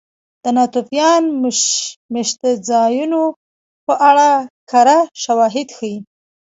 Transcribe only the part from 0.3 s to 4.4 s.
د ناتوفیان مېشتځایونو په اړه